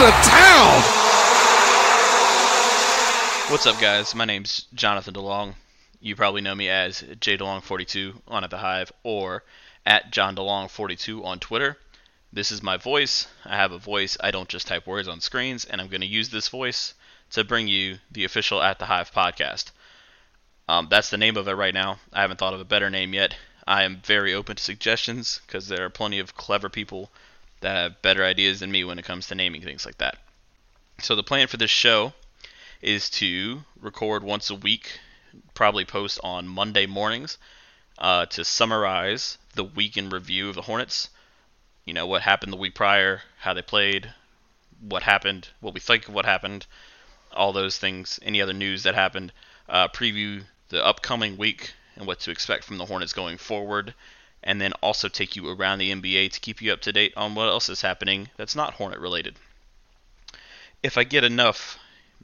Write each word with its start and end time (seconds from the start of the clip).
out 0.00 0.08
of 0.08 0.14
town. 0.24 0.80
What's 3.50 3.66
up, 3.66 3.78
guys? 3.78 4.14
My 4.14 4.24
name's 4.24 4.66
Jonathan 4.72 5.12
DeLong. 5.12 5.54
You 6.00 6.16
probably 6.16 6.40
know 6.40 6.54
me 6.54 6.70
as 6.70 7.02
JDeLong42 7.02 8.22
on 8.26 8.42
At 8.42 8.48
the 8.48 8.56
Hive 8.56 8.92
or 9.02 9.44
at 9.84 10.10
John 10.10 10.36
DeLong42 10.36 11.22
on 11.22 11.38
Twitter. 11.38 11.76
This 12.32 12.50
is 12.50 12.62
my 12.62 12.78
voice. 12.78 13.26
I 13.44 13.56
have 13.56 13.72
a 13.72 13.78
voice. 13.78 14.16
I 14.20 14.30
don't 14.30 14.48
just 14.48 14.66
type 14.66 14.86
words 14.86 15.06
on 15.06 15.20
screens, 15.20 15.66
and 15.66 15.82
I'm 15.82 15.88
going 15.88 16.00
to 16.00 16.06
use 16.06 16.30
this 16.30 16.48
voice 16.48 16.94
to 17.32 17.44
bring 17.44 17.68
you 17.68 17.98
the 18.10 18.24
official 18.24 18.62
At 18.62 18.78
the 18.78 18.86
Hive 18.86 19.12
podcast. 19.12 19.70
Um, 20.66 20.86
that's 20.90 21.10
the 21.10 21.18
name 21.18 21.36
of 21.36 21.46
it 21.46 21.52
right 21.52 21.74
now. 21.74 21.98
I 22.10 22.22
haven't 22.22 22.38
thought 22.38 22.54
of 22.54 22.60
a 22.60 22.64
better 22.64 22.88
name 22.88 23.12
yet. 23.12 23.36
I 23.66 23.82
am 23.82 24.00
very 24.02 24.32
open 24.32 24.56
to 24.56 24.62
suggestions 24.62 25.42
because 25.46 25.68
there 25.68 25.84
are 25.84 25.90
plenty 25.90 26.20
of 26.20 26.34
clever 26.34 26.70
people 26.70 27.10
that 27.60 27.76
have 27.76 28.02
better 28.02 28.24
ideas 28.24 28.60
than 28.60 28.70
me 28.70 28.84
when 28.84 28.98
it 28.98 29.04
comes 29.04 29.28
to 29.28 29.34
naming 29.34 29.62
things 29.62 29.84
like 29.84 29.98
that. 29.98 30.16
So 31.00 31.16
the 31.16 31.22
plan 31.22 31.46
for 31.46 31.56
this 31.56 31.70
show 31.70 32.12
is 32.82 33.10
to 33.10 33.62
record 33.80 34.22
once 34.22 34.50
a 34.50 34.54
week, 34.54 34.98
probably 35.54 35.84
post 35.84 36.20
on 36.22 36.48
Monday 36.48 36.86
mornings, 36.86 37.38
uh, 37.98 38.26
to 38.26 38.44
summarize 38.44 39.38
the 39.54 39.64
week 39.64 39.96
in 39.96 40.10
review 40.10 40.48
of 40.48 40.54
the 40.54 40.62
Hornets. 40.62 41.10
You 41.84 41.94
know 41.94 42.06
what 42.06 42.22
happened 42.22 42.52
the 42.52 42.58
week 42.58 42.74
prior, 42.74 43.22
how 43.38 43.52
they 43.54 43.62
played, 43.62 44.12
what 44.80 45.02
happened, 45.02 45.48
what 45.60 45.74
we 45.74 45.80
think 45.80 46.08
of 46.08 46.14
what 46.14 46.24
happened, 46.24 46.66
all 47.32 47.52
those 47.52 47.78
things, 47.78 48.18
any 48.22 48.40
other 48.40 48.52
news 48.52 48.82
that 48.82 48.94
happened. 48.94 49.32
Uh, 49.68 49.88
preview 49.88 50.44
the 50.68 50.84
upcoming 50.84 51.36
week 51.36 51.74
and 51.96 52.06
what 52.06 52.20
to 52.20 52.30
expect 52.30 52.64
from 52.64 52.78
the 52.78 52.86
Hornets 52.86 53.12
going 53.12 53.38
forward, 53.38 53.94
and 54.42 54.60
then 54.60 54.72
also 54.82 55.08
take 55.08 55.36
you 55.36 55.48
around 55.48 55.78
the 55.78 55.92
NBA 55.92 56.32
to 56.32 56.40
keep 56.40 56.62
you 56.62 56.72
up 56.72 56.80
to 56.82 56.92
date 56.92 57.12
on 57.16 57.34
what 57.34 57.48
else 57.48 57.68
is 57.68 57.82
happening 57.82 58.28
that's 58.36 58.56
not 58.56 58.74
Hornet 58.74 58.98
related. 58.98 59.36
If 60.82 60.96
I 60.96 61.04
get 61.04 61.24
enough 61.24 61.78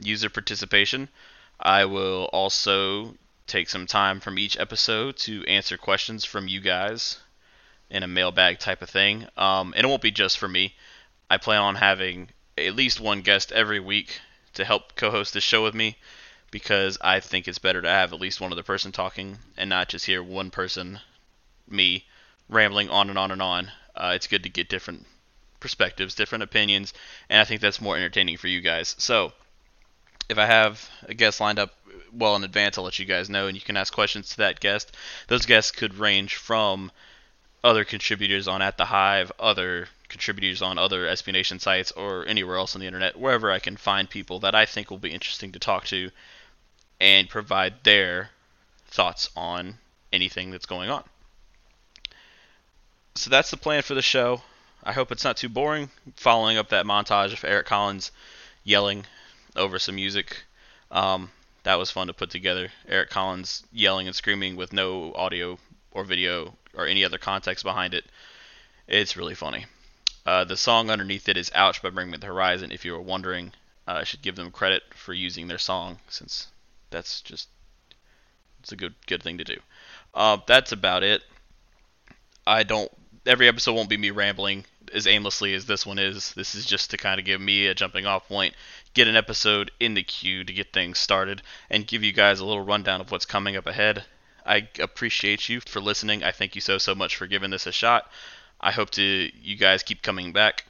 user 0.00 0.28
participation, 0.28 1.08
I 1.58 1.84
will 1.84 2.24
also 2.32 3.16
take 3.46 3.68
some 3.68 3.86
time 3.86 4.20
from 4.20 4.38
each 4.38 4.58
episode 4.58 5.16
to 5.18 5.44
answer 5.46 5.76
questions 5.76 6.24
from 6.24 6.48
you 6.48 6.60
guys 6.60 7.18
in 7.90 8.02
a 8.02 8.08
mailbag 8.08 8.58
type 8.58 8.82
of 8.82 8.90
thing. 8.90 9.26
Um, 9.36 9.74
and 9.76 9.84
it 9.84 9.88
won't 9.88 10.02
be 10.02 10.10
just 10.10 10.38
for 10.38 10.48
me. 10.48 10.74
I 11.30 11.36
plan 11.36 11.60
on 11.60 11.76
having 11.76 12.28
at 12.58 12.74
least 12.74 13.00
one 13.00 13.22
guest 13.22 13.52
every 13.52 13.80
week 13.80 14.20
to 14.54 14.64
help 14.64 14.96
co-host 14.96 15.34
this 15.34 15.44
show 15.44 15.62
with 15.62 15.74
me 15.74 15.96
because 16.50 16.98
I 17.00 17.20
think 17.20 17.48
it's 17.48 17.58
better 17.58 17.80
to 17.80 17.88
have 17.88 18.12
at 18.12 18.20
least 18.20 18.40
one 18.40 18.52
other 18.52 18.62
person 18.62 18.92
talking 18.92 19.38
and 19.56 19.70
not 19.70 19.88
just 19.88 20.06
hear 20.06 20.22
one 20.22 20.50
person, 20.50 21.00
me, 21.72 22.04
rambling 22.48 22.90
on 22.90 23.08
and 23.08 23.18
on 23.18 23.30
and 23.30 23.42
on. 23.42 23.70
Uh, 23.94 24.12
it's 24.14 24.26
good 24.26 24.42
to 24.42 24.48
get 24.48 24.68
different 24.68 25.06
perspectives, 25.60 26.14
different 26.14 26.44
opinions, 26.44 26.92
and 27.28 27.40
I 27.40 27.44
think 27.44 27.60
that's 27.60 27.80
more 27.80 27.96
entertaining 27.96 28.36
for 28.36 28.48
you 28.48 28.60
guys. 28.60 28.94
So, 28.98 29.32
if 30.28 30.38
I 30.38 30.46
have 30.46 30.88
a 31.08 31.14
guest 31.14 31.40
lined 31.40 31.58
up 31.58 31.74
well 32.12 32.36
in 32.36 32.44
advance, 32.44 32.78
I'll 32.78 32.84
let 32.84 32.98
you 32.98 33.04
guys 33.04 33.30
know, 33.30 33.46
and 33.46 33.56
you 33.56 33.62
can 33.62 33.76
ask 33.76 33.92
questions 33.92 34.30
to 34.30 34.36
that 34.38 34.60
guest. 34.60 34.96
Those 35.28 35.46
guests 35.46 35.70
could 35.70 35.94
range 35.94 36.36
from 36.36 36.90
other 37.64 37.84
contributors 37.84 38.48
on 38.48 38.60
At 38.60 38.76
the 38.76 38.86
Hive, 38.86 39.30
other 39.38 39.88
contributors 40.08 40.62
on 40.62 40.78
other 40.78 41.06
SB 41.06 41.32
Nation 41.32 41.58
sites, 41.58 41.92
or 41.92 42.26
anywhere 42.26 42.56
else 42.56 42.74
on 42.74 42.80
the 42.80 42.86
internet, 42.86 43.18
wherever 43.18 43.50
I 43.50 43.58
can 43.58 43.76
find 43.76 44.10
people 44.10 44.40
that 44.40 44.54
I 44.54 44.66
think 44.66 44.90
will 44.90 44.98
be 44.98 45.12
interesting 45.12 45.52
to 45.52 45.58
talk 45.58 45.86
to 45.86 46.10
and 47.00 47.28
provide 47.28 47.84
their 47.84 48.30
thoughts 48.88 49.30
on 49.36 49.78
anything 50.12 50.50
that's 50.50 50.66
going 50.66 50.90
on. 50.90 51.04
So 53.14 53.30
that's 53.30 53.50
the 53.50 53.56
plan 53.56 53.82
for 53.82 53.94
the 53.94 54.02
show. 54.02 54.42
I 54.82 54.92
hope 54.92 55.12
it's 55.12 55.24
not 55.24 55.36
too 55.36 55.48
boring. 55.48 55.90
Following 56.16 56.56
up 56.56 56.70
that 56.70 56.86
montage 56.86 57.32
of 57.32 57.44
Eric 57.44 57.66
Collins 57.66 58.10
yelling 58.64 59.06
over 59.54 59.78
some 59.78 59.94
music. 59.94 60.42
Um, 60.90 61.30
that 61.62 61.78
was 61.78 61.90
fun 61.90 62.08
to 62.08 62.12
put 62.12 62.30
together. 62.30 62.70
Eric 62.88 63.10
Collins 63.10 63.64
yelling 63.72 64.06
and 64.06 64.16
screaming 64.16 64.56
with 64.56 64.72
no 64.72 65.12
audio 65.14 65.58
or 65.92 66.04
video 66.04 66.54
or 66.74 66.86
any 66.86 67.04
other 67.04 67.18
context 67.18 67.64
behind 67.64 67.94
it. 67.94 68.04
It's 68.88 69.16
really 69.16 69.34
funny. 69.34 69.66
Uh, 70.24 70.44
the 70.44 70.56
song 70.56 70.90
underneath 70.90 71.28
it 71.28 71.36
is 71.36 71.50
Ouch 71.54 71.82
by 71.82 71.90
Bring 71.90 72.10
Me 72.10 72.18
the 72.18 72.26
Horizon. 72.26 72.72
If 72.72 72.84
you 72.84 72.92
were 72.92 73.00
wondering, 73.00 73.52
uh, 73.86 73.92
I 73.92 74.04
should 74.04 74.22
give 74.22 74.36
them 74.36 74.50
credit 74.50 74.82
for 74.94 75.12
using 75.12 75.48
their 75.48 75.58
song 75.58 75.98
since 76.08 76.48
that's 76.90 77.20
just 77.22 77.48
it's 78.60 78.72
a 78.72 78.76
good 78.76 78.94
good 79.06 79.22
thing 79.22 79.38
to 79.38 79.44
do. 79.44 79.58
Uh, 80.14 80.38
that's 80.46 80.72
about 80.72 81.02
it. 81.02 81.22
I 82.46 82.62
don't. 82.62 82.90
Every 83.24 83.46
episode 83.46 83.74
won't 83.74 83.88
be 83.88 83.96
me 83.96 84.10
rambling 84.10 84.64
as 84.92 85.06
aimlessly 85.06 85.54
as 85.54 85.66
this 85.66 85.86
one 85.86 86.00
is. 86.00 86.32
This 86.34 86.56
is 86.56 86.66
just 86.66 86.90
to 86.90 86.96
kind 86.96 87.20
of 87.20 87.26
give 87.26 87.40
me 87.40 87.68
a 87.68 87.74
jumping 87.74 88.04
off 88.04 88.26
point, 88.26 88.54
get 88.94 89.06
an 89.06 89.14
episode 89.14 89.70
in 89.78 89.94
the 89.94 90.02
queue 90.02 90.42
to 90.42 90.52
get 90.52 90.72
things 90.72 90.98
started, 90.98 91.40
and 91.70 91.86
give 91.86 92.02
you 92.02 92.12
guys 92.12 92.40
a 92.40 92.44
little 92.44 92.64
rundown 92.64 93.00
of 93.00 93.12
what's 93.12 93.24
coming 93.24 93.56
up 93.56 93.66
ahead. 93.66 94.04
I 94.44 94.68
appreciate 94.80 95.48
you 95.48 95.60
for 95.60 95.80
listening. 95.80 96.24
I 96.24 96.32
thank 96.32 96.56
you 96.56 96.60
so 96.60 96.78
so 96.78 96.96
much 96.96 97.14
for 97.14 97.28
giving 97.28 97.50
this 97.50 97.68
a 97.68 97.72
shot. 97.72 98.10
I 98.60 98.72
hope 98.72 98.90
to 98.90 99.30
you 99.40 99.56
guys 99.56 99.84
keep 99.84 100.02
coming 100.02 100.32
back. 100.32 100.64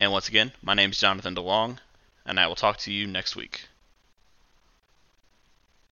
And 0.00 0.10
once 0.10 0.28
again, 0.28 0.52
my 0.62 0.74
name 0.74 0.90
is 0.90 0.98
Jonathan 0.98 1.36
DeLong, 1.36 1.78
and 2.24 2.40
I 2.40 2.48
will 2.48 2.56
talk 2.56 2.78
to 2.78 2.92
you 2.92 3.06
next 3.06 3.36
week. 3.36 3.68